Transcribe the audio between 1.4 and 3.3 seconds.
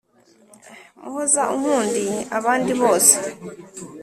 unkundiye abandi bose